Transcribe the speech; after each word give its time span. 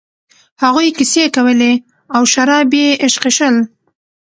هغوی 0.63 0.87
کیسې 0.97 1.23
کولې 1.35 1.73
او 2.15 2.21
شراب 2.33 2.69
یې 2.81 2.87
ایشخېشل. 3.03 3.55